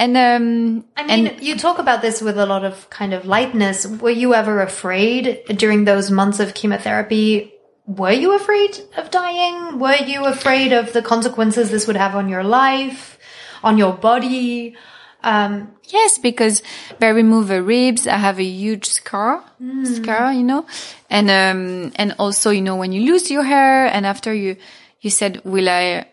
[0.00, 3.26] And um I mean, and you talk about this with a lot of kind of
[3.26, 3.86] lightness.
[3.86, 7.52] Were you ever afraid during those months of chemotherapy?
[7.88, 9.78] Were you afraid of dying?
[9.78, 13.18] Were you afraid of the consequences this would have on your life,
[13.64, 14.76] on your body?
[15.24, 16.62] Um, Yes, because
[16.98, 18.06] they remove the ribs.
[18.06, 19.42] I have a huge scar,
[19.84, 20.66] scar, you know,
[21.08, 24.56] and um, and also, you know, when you lose your hair, and after you,
[25.00, 26.06] you said, "Will I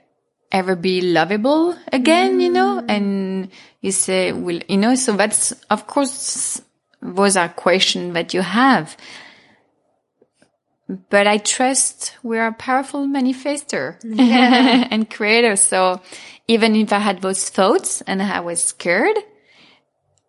[0.49, 3.49] ever be lovable again?" You know, and
[3.81, 4.95] you say, "Will," you know.
[4.95, 6.61] So that's, of course,
[7.01, 8.95] those are questions that you have.
[10.87, 14.19] But I trust we are a powerful manifester mm-hmm.
[14.91, 15.55] and creator.
[15.55, 16.01] So
[16.47, 19.17] even if I had those thoughts and I was scared,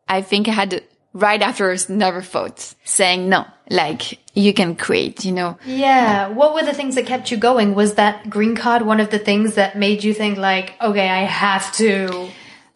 [0.08, 5.32] I think I had right after another thought saying no, like you can create, you
[5.32, 5.58] know.
[5.64, 6.28] yeah.
[6.28, 7.74] What were the things that kept you going?
[7.74, 11.22] Was that green card one of the things that made you think like, okay, I
[11.22, 12.28] have to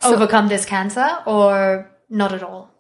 [0.03, 2.71] overcome this cancer or not at all?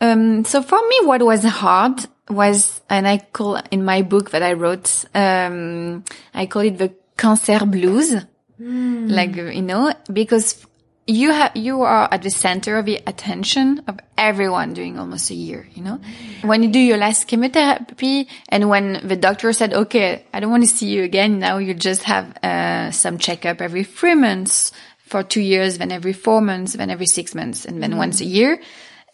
[0.00, 4.42] Um, so for me, what was hard was, and I call in my book that
[4.42, 8.14] I wrote, um, I call it the cancer blues.
[8.60, 10.66] Like, you know, because
[11.06, 15.34] you have, you are at the center of the attention of everyone during almost a
[15.34, 16.00] year, you know?
[16.42, 20.64] When you do your last chemotherapy and when the doctor said, okay, I don't want
[20.64, 21.38] to see you again.
[21.38, 26.12] Now you just have, uh, some checkup every three months for two years, then every
[26.12, 28.60] four months, then every six months, and then once a year.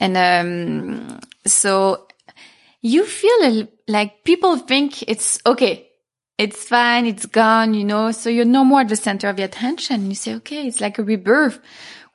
[0.01, 2.07] And, um, so
[2.81, 5.91] you feel like people think it's okay.
[6.39, 9.45] it's fine, it's gone, you know, so you're no more at the center of the
[9.45, 10.09] attention.
[10.09, 11.61] You say, okay, it's like a rebirth.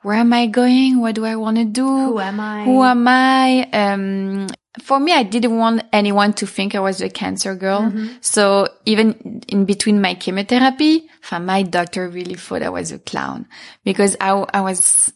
[0.02, 1.00] Where am I going?
[1.00, 1.86] What do I want to do?
[1.86, 2.64] Who am I?
[2.64, 3.68] Who am I?
[3.72, 4.46] Um,
[4.82, 7.82] for me, I didn't want anyone to think I was a cancer girl.
[7.82, 8.16] Mm-hmm.
[8.20, 13.46] So even in between my chemotherapy, my doctor really thought I was a clown
[13.84, 15.12] because I, I was,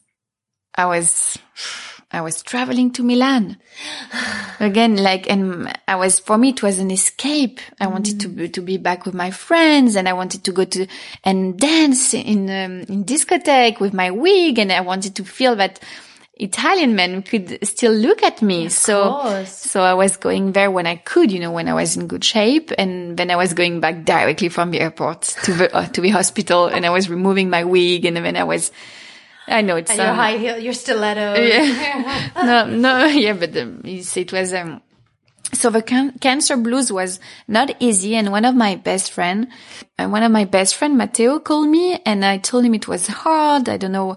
[0.74, 1.38] I was,
[2.14, 3.59] I was traveling to Milan
[4.61, 7.61] again, like, and I was, for me, it was an escape.
[7.81, 10.64] I wanted to be, to be back with my friends and I wanted to go
[10.64, 10.87] to
[11.24, 14.61] and dance in, um, in discotheque with my wig.
[14.61, 15.81] And I wanted to feel that
[16.37, 18.68] Italian men could still look at me.
[18.68, 19.57] so, course.
[19.57, 22.24] so I was going there when I could, you know, when I was in good
[22.24, 22.70] shape.
[22.79, 26.11] And then I was going back directly from the airport to the, uh, to the
[26.11, 28.70] hospital and I was removing my wig and then I was,
[29.46, 31.35] I know it's And your um, high heel, your stiletto.
[31.40, 32.30] yeah.
[32.37, 34.80] no, no, yeah, but um, it was, um,
[35.52, 38.16] so the can- cancer blues was not easy.
[38.16, 39.48] And one of my best friend,
[39.98, 43.07] uh, one of my best friend, Matteo called me and I told him it was
[43.07, 43.68] hard.
[43.68, 44.16] I don't know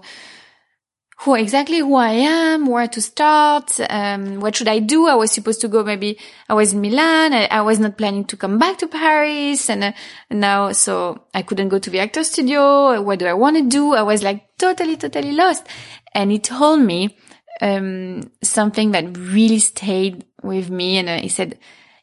[1.20, 5.08] who exactly who I am, where to start, um, what should I do?
[5.08, 6.16] I was supposed to go maybe,
[6.48, 7.32] I was in Milan.
[7.32, 9.92] I, I was not planning to come back to Paris and, uh,
[10.30, 13.02] now, so I couldn't go to the actor studio.
[13.02, 13.94] What do I want to do?
[13.94, 15.66] I was like totally, totally lost.
[16.14, 17.16] And he told me,
[17.60, 20.98] um, something that really stayed with me.
[20.98, 21.58] And uh, he said,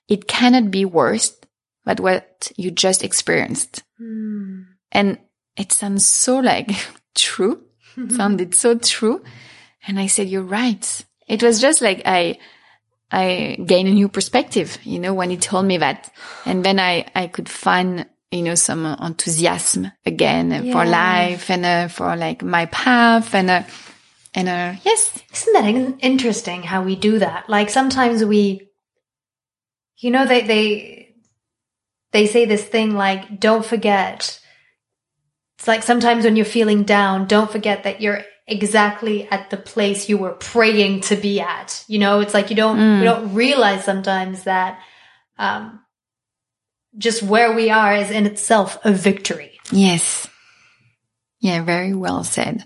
[0.10, 1.36] it cannot be worse
[1.86, 3.84] than what you just experienced.
[3.98, 4.64] Hmm.
[4.92, 5.20] And
[5.56, 6.72] it sounds so like
[7.16, 7.65] true.
[8.10, 9.24] Sounded so true.
[9.88, 11.06] And I said, you're right.
[11.28, 12.38] It was just like I,
[13.12, 16.12] I gained a new perspective, you know, when he told me that.
[16.46, 21.88] And then I, I could find, you know, some enthusiasm again for life and uh,
[21.88, 23.64] for like my path and, uh,
[24.34, 25.18] and, uh, yes.
[25.34, 27.50] Isn't that in- interesting how we do that?
[27.50, 28.70] Like sometimes we,
[29.98, 31.16] you know, they, they,
[32.12, 34.40] they say this thing like, don't forget.
[35.66, 40.08] It's like sometimes when you're feeling down, don't forget that you're exactly at the place
[40.08, 41.84] you were praying to be at.
[41.88, 44.80] You know, it's like you don't, we don't realize sometimes that,
[45.40, 45.82] um,
[47.00, 49.60] just where we are is in itself a victory.
[49.72, 50.28] Yes.
[51.40, 52.64] Yeah, very well said.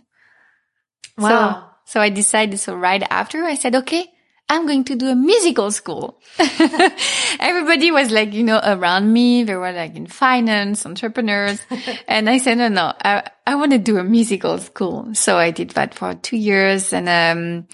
[1.18, 1.72] Wow.
[1.86, 4.12] So, so I decided, so right after I said, okay,
[4.52, 6.20] I'm going to do a musical school.
[7.40, 9.44] Everybody was like, you know, around me.
[9.44, 11.62] They were like in finance, entrepreneurs.
[12.08, 15.14] and I said, no, no, I, I want to do a musical school.
[15.14, 16.94] So I did that for two years.
[16.94, 17.68] And, um,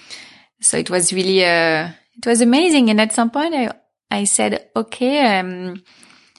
[0.60, 2.90] so it was really, uh, it was amazing.
[2.90, 3.72] And at some point I,
[4.10, 5.82] I said, okay, um,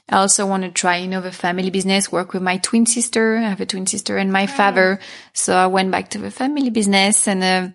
[0.07, 3.37] I also want to try, you know, the family business, work with my twin sister.
[3.37, 4.99] I have a twin sister and my father.
[5.33, 7.73] So I went back to the family business and, uh,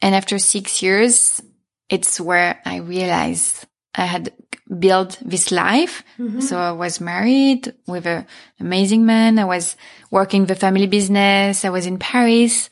[0.00, 1.42] and after six years,
[1.88, 4.32] it's where I realized I had
[4.78, 6.02] built this life.
[6.40, 8.26] So I was married with an
[8.58, 9.38] amazing man.
[9.38, 9.76] I was
[10.10, 11.64] working the family business.
[11.64, 12.68] I was in Paris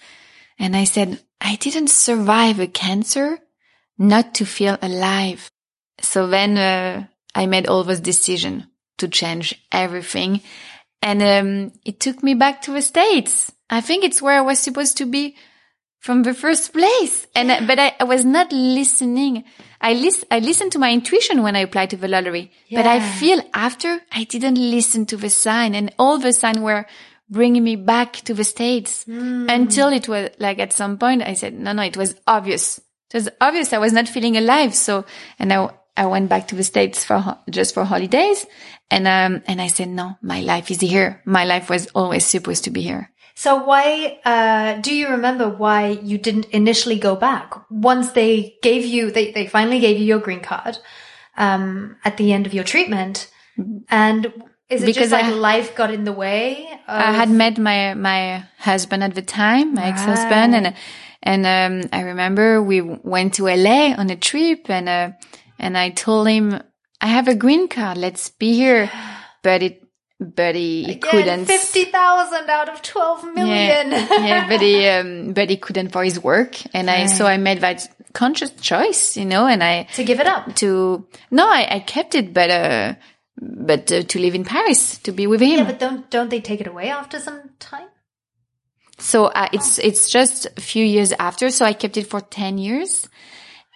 [0.58, 3.38] and I said, I didn't survive a cancer
[3.96, 5.48] not to feel alive.
[6.00, 8.64] So then, uh, I made all those decisions
[8.98, 10.40] to change everything.
[11.00, 13.52] And, um, it took me back to the States.
[13.70, 15.36] I think it's where I was supposed to be
[16.04, 17.26] from the first place.
[17.34, 19.42] And, but I, I was not listening.
[19.80, 23.00] I list, I listened to my intuition when I applied to the lottery, but I
[23.00, 26.84] feel after I didn't listen to the sign and all the sign were
[27.30, 29.06] bringing me back to the States
[29.48, 32.78] until it was like at some point I said, no, no, it was obvious.
[33.08, 34.74] It was obvious I was not feeling alive.
[34.74, 35.06] So,
[35.38, 38.44] and I, I went back to the States for, just for holidays.
[38.90, 41.22] And, um, and I said, no, my life is here.
[41.24, 43.10] My life was always supposed to be here.
[43.34, 47.52] So why, uh, do you remember why you didn't initially go back?
[47.70, 50.78] Once they gave you, they, they finally gave you your green card,
[51.36, 53.28] um, at the end of your treatment.
[53.88, 54.32] And
[54.68, 56.66] is it Because just like I- life got in the way?
[56.86, 60.74] Of, I had met my my husband at the time, my ex-husband, and
[61.22, 65.10] and um, I remember we went to LA on a trip, and uh,
[65.58, 66.60] and I told him
[67.00, 68.90] I have a green card, let's be here,
[69.42, 69.83] but it
[70.24, 71.46] but he, he couldn't.
[71.46, 73.90] 50,000 out of 12 million.
[73.90, 77.36] Yeah, yeah, but he um, but he couldn't for his work, and I so I
[77.36, 80.54] made that conscious choice, you know, and I to give it up.
[80.56, 82.94] to no, I, I kept it, but uh,
[83.40, 85.58] but uh, to live in Paris to be with him.
[85.58, 87.88] Yeah, but don't, don't they take it away after some time?
[88.98, 91.50] So uh, it's it's just a few years after.
[91.50, 93.08] So I kept it for ten years,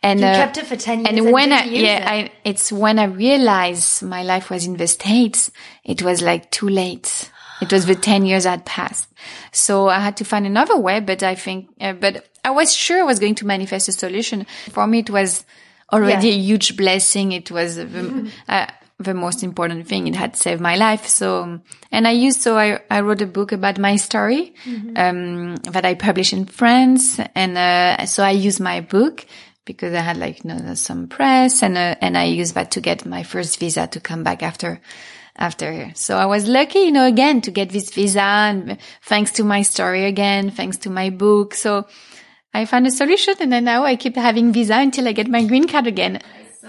[0.09, 1.09] and You uh, kept it for 10 years.
[1.09, 2.05] and when I yeah.
[2.15, 5.51] I it's when I realized my life was in the states.
[5.85, 7.31] It was like too late.
[7.61, 9.09] It was the ten years had passed,
[9.53, 11.01] so I had to find another way.
[11.01, 14.47] But I think, uh, but I was sure I was going to manifest a solution.
[14.71, 15.45] For me, it was
[15.93, 16.35] already Yeah.
[16.35, 17.33] a huge blessing.
[17.33, 18.67] It was, um, uh,
[19.01, 20.07] the most important thing.
[20.07, 21.07] It had saved my life.
[21.09, 21.59] So,
[21.91, 24.55] and I used, so I, I wrote a book about my story,
[24.97, 27.19] um, that I published in France.
[27.35, 29.27] And, uh, so I used my book
[29.69, 32.81] because I had like, you know, some press and, uh, and I used that to
[32.81, 34.81] get my first visa to come back after,
[35.37, 35.93] after.
[35.95, 39.61] So I was lucky, you know, again to get this visa and thanks to my
[39.61, 41.53] story again, thanks to my book.
[41.55, 41.87] So
[42.55, 45.45] I found a solution and then now I keep having visa until I get my
[45.45, 46.23] green card again.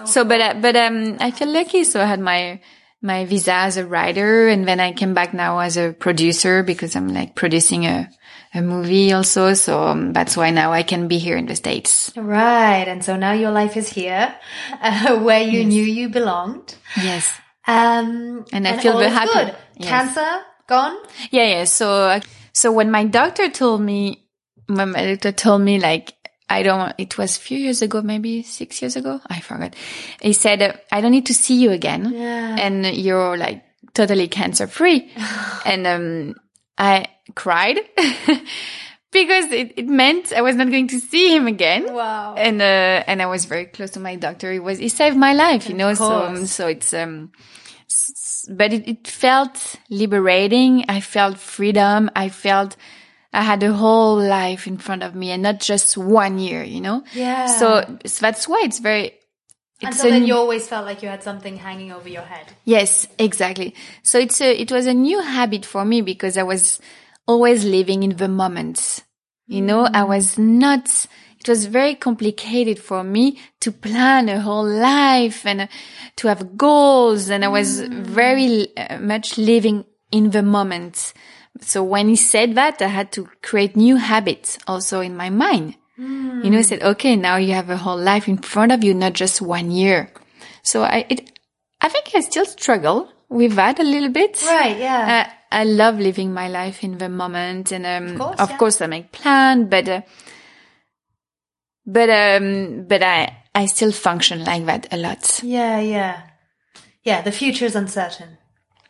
[0.03, 1.85] So, but, uh, but, um, I feel lucky.
[1.85, 2.59] So I had my,
[3.01, 6.97] my visa as a writer and then I came back now as a producer because
[6.97, 8.09] I'm like producing a,
[8.53, 9.53] a movie also.
[9.53, 12.11] So that's why now I can be here in the States.
[12.15, 12.87] Right.
[12.87, 14.33] And so now your life is here,
[14.81, 16.75] uh, where you knew you belonged.
[16.97, 17.31] Yes.
[17.67, 19.33] Um, And I feel all very happy.
[19.33, 19.55] Good.
[19.77, 19.89] Yes.
[19.89, 20.97] Cancer gone.
[21.31, 21.63] Yeah, yeah.
[21.65, 22.19] So,
[22.53, 24.25] so when my doctor told me,
[24.67, 26.13] my doctor told me like,
[26.49, 29.21] I don't, it was a few years ago, maybe six years ago.
[29.29, 29.75] I forgot.
[30.19, 32.11] He said, uh, I don't need to see you again.
[32.11, 32.55] Yeah.
[32.59, 35.11] And you're like totally cancer free.
[35.65, 36.35] and, um,
[36.79, 37.77] I cried
[39.11, 41.93] because it, it meant I was not going to see him again.
[41.93, 42.35] Wow.
[42.35, 44.51] And, uh, and I was very close to my doctor.
[44.51, 46.51] He was, he saved my life, you know, so, um, course.
[46.51, 47.31] so it's, um,
[48.49, 50.85] but it, it felt liberating.
[50.87, 52.09] I felt freedom.
[52.15, 52.77] I felt
[53.33, 56.81] I had a whole life in front of me and not just one year, you
[56.81, 57.03] know?
[57.13, 57.45] Yeah.
[57.47, 59.18] So, so that's why it's very,
[59.81, 62.47] And so then you always felt like you had something hanging over your head.
[62.65, 63.73] Yes, exactly.
[64.03, 66.79] So it's a, it was a new habit for me because I was
[67.27, 69.03] always living in the moment.
[69.47, 71.07] You know, I was not,
[71.39, 75.67] it was very complicated for me to plan a whole life and uh,
[76.17, 77.29] to have goals.
[77.29, 81.13] And I was very uh, much living in the moment.
[81.61, 85.75] So when he said that, I had to create new habits also in my mind.
[85.99, 89.13] You know, said, okay, now you have a whole life in front of you, not
[89.13, 90.09] just one year.
[90.63, 91.37] So I, it,
[91.81, 94.41] I think I still struggle with that a little bit.
[94.45, 94.77] Right.
[94.77, 95.25] Yeah.
[95.27, 98.85] Uh, I love living my life in the moment, and um, Of course, yeah.
[98.85, 100.01] I make plan, but uh,
[101.85, 105.41] but um, but I I still function like that a lot.
[105.43, 105.79] yeah.
[105.79, 106.21] Yeah.
[107.03, 107.21] Yeah.
[107.21, 108.37] The future is uncertain.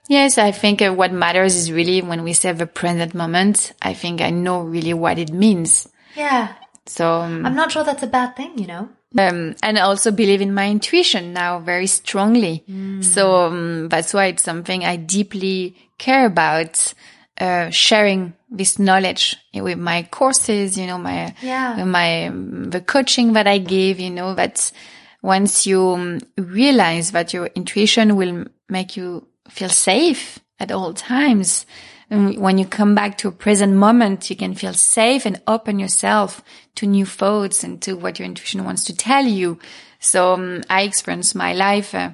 [0.10, 3.74] Yes, I think uh, what matters is really when we say the present moment.
[3.82, 5.88] I think I know really what it means.
[6.15, 6.54] Yeah.
[6.86, 8.89] So um, I'm not sure that's a bad thing, you know?
[9.18, 12.63] um, and I also believe in my intuition now very strongly.
[13.02, 16.94] So um, that's why it's something I deeply care about.
[17.39, 21.86] Uh, sharing this knowledge with my courses, you know, my Yeah.
[21.86, 24.74] my um, the coaching that I give, you know, that
[25.22, 31.65] once you um, realize that your intuition will make you feel safe at all times,
[32.10, 36.43] when you come back to a present moment, you can feel safe and open yourself
[36.76, 39.60] to new thoughts and to what your intuition wants to tell you.
[40.00, 42.12] So um, I experienced my life uh,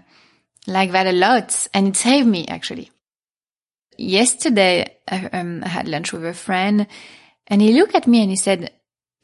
[0.68, 2.92] like that a lot, and it saved me actually.
[3.98, 6.88] Yesterday, I, um, I had lunch with a friend,
[7.48, 8.72] and he looked at me and he said,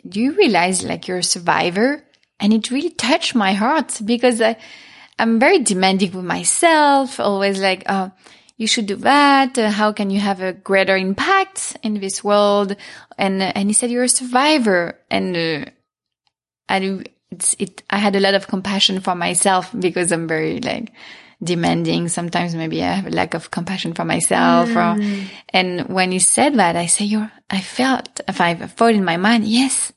[0.08, 2.04] "Do you realize like you're a survivor?"
[2.40, 4.58] And it really touched my heart because I,
[5.20, 8.12] I'm very demanding with myself, always like, oh,
[8.62, 9.58] you should do that.
[9.58, 12.76] Uh, how can you have a greater impact in this world?
[13.18, 15.00] And, uh, and he said, you're a survivor.
[15.10, 15.72] And, uh,
[16.70, 20.92] I, it's, it, I had a lot of compassion for myself because I'm very like
[21.44, 22.08] demanding.
[22.08, 24.96] Sometimes maybe I have a lack of compassion for myself or,
[25.50, 29.18] and when he said that, I say, you're, I felt, if I thought in my
[29.18, 29.92] mind, yes,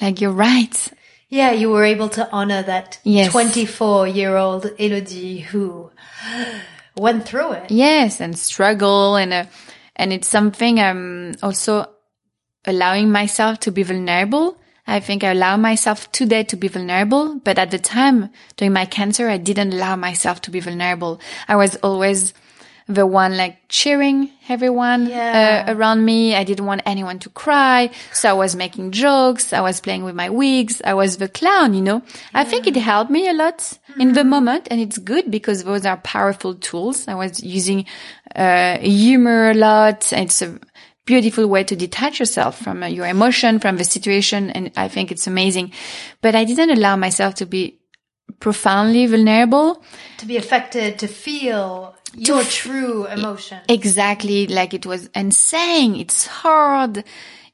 [0.00, 0.92] like you're right.
[1.28, 3.32] Yeah, you were able to honor that Yes.
[3.32, 5.90] 24 year old Elodie who
[6.98, 7.70] went through it.
[7.70, 9.44] Yes, and struggle and uh,
[9.96, 11.86] and it's something I'm also
[12.64, 14.58] allowing myself to be vulnerable.
[14.86, 18.86] I think I allow myself today to be vulnerable, but at the time during my
[18.86, 21.20] cancer, I didn't allow myself to be vulnerable.
[21.46, 22.32] I was always
[22.88, 25.64] the one like cheering everyone Yeah.
[25.68, 26.34] uh, around me.
[26.34, 27.90] I didn't want anyone to cry.
[28.12, 29.52] So I was making jokes.
[29.52, 30.80] I was playing with my wigs.
[30.84, 32.02] I was the clown, you know.
[32.32, 35.84] I think it helped me a lot in the moment and it's good because those
[35.84, 37.06] are powerful tools.
[37.08, 37.84] I was using
[38.34, 40.10] uh, humor a lot.
[40.12, 40.58] It's a
[41.04, 44.50] beautiful way to detach yourself from uh, your emotion, from the situation.
[44.50, 45.72] And I think it's amazing.
[46.22, 47.80] But I didn't allow myself to be
[48.40, 49.82] profoundly vulnerable.
[50.18, 53.58] To be affected, to feel your true emotion.
[53.68, 57.04] Exactly like it was and saying it's hard.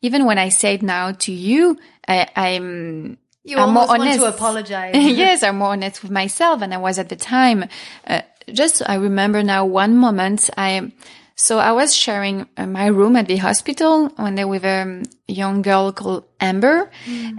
[0.02, 4.18] Even when I say it now to you, I, I'm You I'm more honest.
[4.18, 4.94] to apologize.
[4.94, 7.64] yes, I'm more honest with myself than I was at the time.
[8.06, 10.92] Uh, just I remember now one moment I
[11.36, 15.62] so I was sharing uh, my room at the hospital one day with a young
[15.62, 16.90] girl called Amber,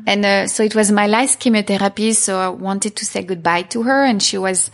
[0.06, 2.12] and uh, so it was my last chemotherapy.
[2.12, 4.70] So I wanted to say goodbye to her, and she was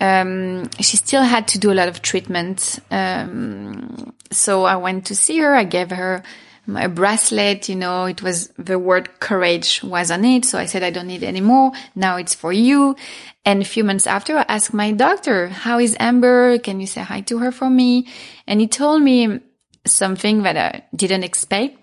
[0.00, 2.78] um, she still had to do a lot of treatment.
[2.90, 5.54] Um, so I went to see her.
[5.54, 6.22] I gave her
[6.66, 10.44] my bracelet, you know, it was the word courage was on it.
[10.44, 11.72] So I said, I don't need any more.
[11.94, 12.96] Now it's for you.
[13.44, 16.58] And a few months after, I asked my doctor, how is Amber?
[16.58, 18.08] Can you say hi to her for me?
[18.46, 19.40] And he told me
[19.86, 21.76] something that I didn't expect.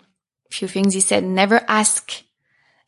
[0.49, 2.24] A few things he said, never ask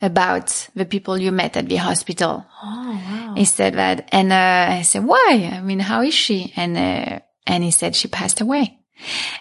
[0.04, 2.46] about the people you met at the hospital.
[2.62, 3.34] Oh, wow.
[3.36, 4.10] He said that.
[4.12, 5.50] And, uh, I said, why?
[5.52, 6.54] I mean, how is she?
[6.56, 8.78] And, uh, and he said she passed away.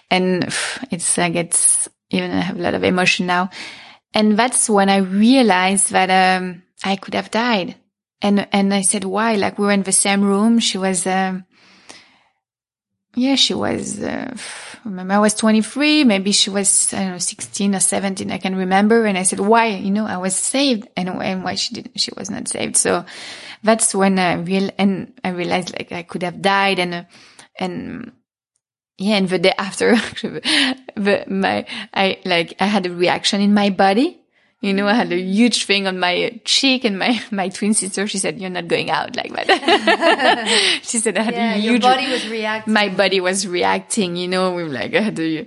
[0.09, 0.45] And
[0.91, 3.49] it's like, it's, even I have a lot of emotion now.
[4.13, 7.75] And that's when I realized that, um, I could have died.
[8.21, 9.35] And, and I said, why?
[9.35, 10.59] Like we were in the same room.
[10.59, 11.45] She was, um,
[13.15, 14.35] yeah, she was, uh,
[14.83, 16.03] remember I was 23.
[16.03, 18.31] Maybe she was, I don't know, 16 or 17.
[18.31, 19.05] I can remember.
[19.05, 19.67] And I said, why?
[19.67, 22.75] You know, I was saved and, and why she didn't, she was not saved.
[22.75, 23.05] So
[23.61, 27.03] that's when I real, and I realized like I could have died and, uh,
[27.59, 28.13] and
[28.97, 29.95] yeah, and the day after,
[30.95, 34.22] the, my, I, like, I had a reaction in my body.
[34.63, 38.07] You know, I had a huge thing on my cheek and my, my twin sister,
[38.07, 40.79] she said, you're not going out like that.
[40.83, 42.73] she said, I had yeah, a huge, your body was reacting.
[42.73, 45.45] my body was reacting, you know, with like, I had a,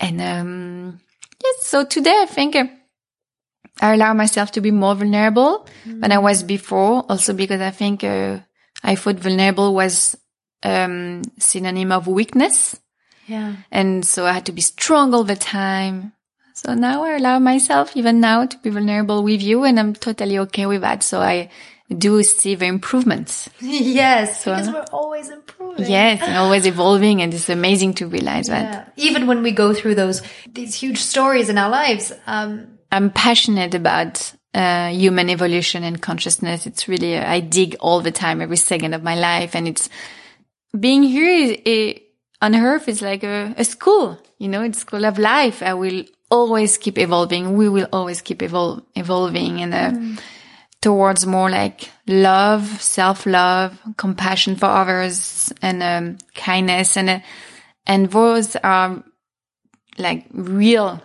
[0.00, 1.00] and, um,
[1.40, 2.64] yes, so today I think uh,
[3.80, 6.00] I allow myself to be more vulnerable mm.
[6.00, 7.04] than I was before.
[7.08, 8.40] Also because I think, uh,
[8.82, 10.16] I thought vulnerable was,
[10.64, 12.80] um, synonym of weakness.
[13.28, 13.54] Yeah.
[13.70, 16.14] And so I had to be strong all the time.
[16.56, 20.38] So now I allow myself even now to be vulnerable with you and I'm totally
[20.38, 21.02] okay with that.
[21.02, 21.50] So I
[21.94, 23.50] do see the improvements.
[23.60, 25.84] yes, so, because we're always improving.
[25.86, 28.70] Yes, and always evolving and it's amazing to realize yeah.
[28.70, 28.92] that.
[28.96, 32.10] Even when we go through those, these huge stories in our lives.
[32.26, 36.64] Um, I'm passionate about uh, human evolution and consciousness.
[36.64, 39.54] It's really, uh, I dig all the time, every second of my life.
[39.54, 39.90] And it's
[40.78, 42.02] being here is, it,
[42.40, 45.62] on earth is like a, a school, you know, it's school of life.
[45.62, 46.04] I will
[46.36, 47.56] always keep evolving.
[47.56, 50.20] We will always keep evol- evolving and, uh, mm.
[50.80, 56.96] towards more like love, self-love, compassion for others and, um, kindness.
[56.96, 57.20] And, uh,
[57.86, 59.02] and those are
[59.98, 61.00] like real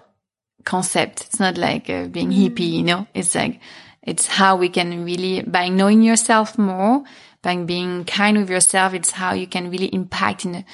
[0.63, 1.25] concept.
[1.27, 2.37] It's not like uh, being mm.
[2.37, 3.59] hippie, you know, it's like,
[4.03, 7.03] it's how we can really, by knowing yourself more,
[7.41, 10.65] by being kind with yourself, it's how you can really impact in a,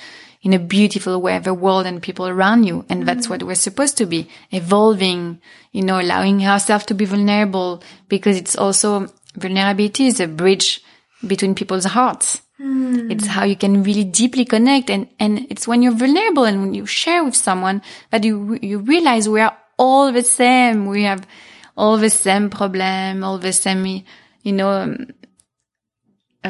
[0.41, 2.85] in a beautiful way the world and people around you.
[2.89, 3.33] And that's mm-hmm.
[3.33, 8.55] what we're supposed to be evolving, you know, allowing ourselves to be vulnerable because it's
[8.55, 10.81] also vulnerability is a bridge
[11.25, 12.41] between people's hearts.
[12.59, 13.11] Mm.
[13.11, 14.89] It's how you can really deeply connect.
[14.89, 17.81] And, and it's when you're vulnerable and when you share with someone
[18.11, 20.88] that you, you realize we are all the same.
[20.88, 21.27] We have
[21.75, 24.03] all the same problem, all the same,
[24.41, 25.07] you know, um,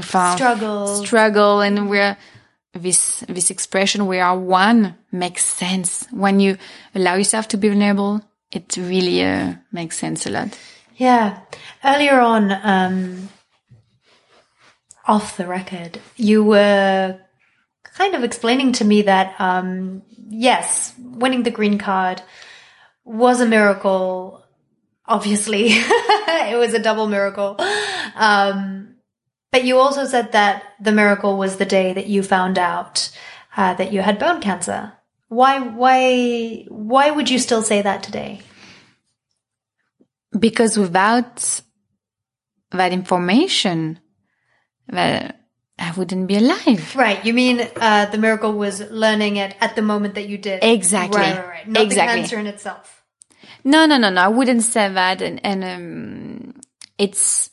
[0.02, 1.62] struggle, struggle.
[1.62, 2.18] And we're,
[2.78, 6.08] this this expression we are one makes sense.
[6.12, 6.58] When you
[6.96, 8.22] allow yourself to be vulnerable
[8.52, 10.58] it really uh, makes sense a lot.
[10.96, 11.42] Yeah.
[11.84, 13.30] Earlier on um,
[15.06, 17.20] off the record you were
[17.84, 22.22] kind of explaining to me that um, yes winning the green card
[23.04, 24.44] was a miracle
[25.06, 25.70] obviously.
[26.30, 27.58] It was a double miracle.
[28.16, 28.97] Um,
[29.58, 33.10] but you also said that the miracle was the day that you found out
[33.56, 34.94] uh, that you had bone cancer.
[35.30, 38.42] Why, why, why would you still say that today?
[40.38, 41.60] Because without
[42.70, 43.98] that information,
[44.90, 45.42] that
[45.80, 46.96] I wouldn't be alive.
[46.96, 47.26] Right.
[47.26, 50.64] You mean uh, the miracle was learning it at the moment that you did.
[50.64, 51.20] Exactly.
[51.20, 51.68] Right, right, right.
[51.68, 52.14] Not exactly.
[52.14, 53.04] the cancer in itself.
[53.64, 54.22] No, no, no, no.
[54.22, 55.24] I wouldn't say that.
[55.24, 56.62] And, and um,
[57.00, 57.50] it's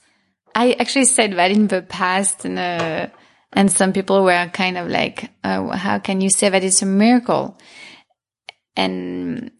[0.54, 3.08] I actually said that in the past, and uh,
[3.52, 6.86] and some people were kind of like, uh, "How can you say that it's a
[6.86, 7.58] miracle?"
[8.76, 9.50] And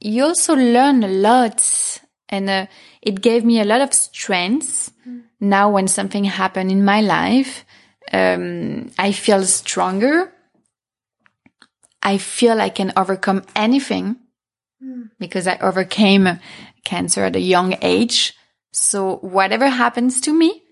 [0.00, 2.66] you also learn a lot, and uh,
[3.02, 4.92] it gave me a lot of strength.
[5.06, 5.22] Mm.
[5.40, 7.64] Now, when something happened in my life,
[8.12, 10.32] um, I feel stronger.
[12.02, 14.16] I feel I can overcome anything
[14.82, 15.10] mm.
[15.18, 16.40] because I overcame
[16.84, 18.34] cancer at a young age.
[18.70, 20.62] So whatever happens to me,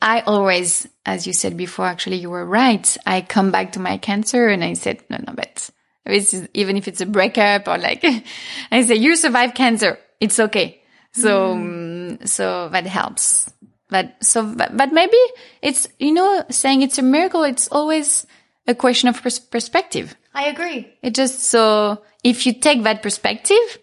[0.00, 2.96] I always, as you said before, actually, you were right.
[3.06, 5.70] I come back to my cancer and I said, no, no, but
[6.04, 8.04] this is, even if it's a breakup or like,
[8.72, 9.98] I say, you survive cancer.
[10.20, 10.82] It's okay.
[11.12, 12.20] So, mm.
[12.20, 13.50] um, so that helps.
[13.90, 15.18] But so, but, but, maybe
[15.60, 17.44] it's, you know, saying it's a miracle.
[17.44, 18.26] It's always
[18.66, 20.16] a question of pers- perspective.
[20.34, 20.92] I agree.
[21.02, 23.78] It just, so if you take that perspective,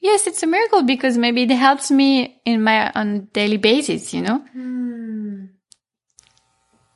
[0.00, 4.22] yes, it's a miracle because maybe it helps me in my on daily basis, you
[4.22, 4.44] know?
[4.56, 5.48] Mm.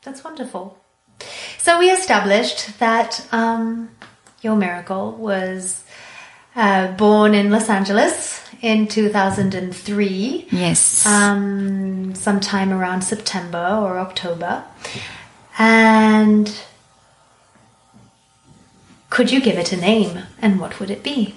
[0.02, 0.78] That's wonderful.
[1.58, 3.90] So we established that um,
[4.42, 5.84] your miracle was
[6.56, 10.48] uh, born in Los Angeles in 2003.
[10.50, 11.06] Yes.
[11.06, 14.64] Um, sometime around September or October.
[15.58, 16.52] And
[19.10, 21.34] could you give it a name and what would it be?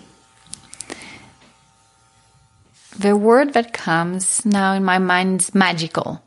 [2.97, 6.21] The word that comes now in my mind is magical.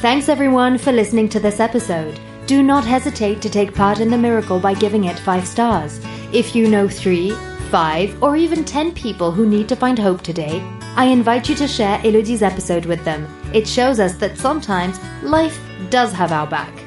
[0.00, 2.20] Thanks everyone for listening to this episode.
[2.46, 5.98] Do not hesitate to take part in the miracle by giving it 5 stars.
[6.30, 7.30] If you know 3,
[7.70, 10.62] 5, or even 10 people who need to find hope today,
[10.94, 13.26] I invite you to share Elodie's episode with them.
[13.54, 15.58] It shows us that sometimes life
[15.88, 16.83] does have our back.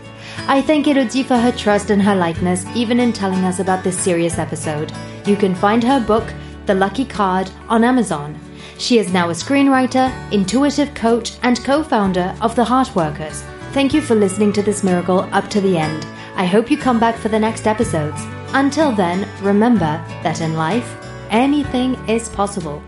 [0.48, 4.00] I thank Elodie for her trust and her likeness, even in telling us about this
[4.00, 4.92] serious episode.
[5.26, 6.34] You can find her book,
[6.66, 8.40] The Lucky Card, on Amazon.
[8.78, 13.44] She is now a screenwriter, intuitive coach, and co founder of The Heartworkers.
[13.74, 16.06] Thank you for listening to this miracle up to the end.
[16.36, 18.22] I hope you come back for the next episodes.
[18.54, 20.96] Until then, remember that in life,
[21.30, 22.82] anything is possible,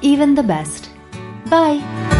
[0.00, 0.90] even the best.
[1.48, 2.15] Bye!